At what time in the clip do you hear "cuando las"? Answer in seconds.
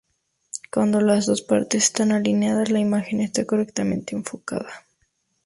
0.71-1.27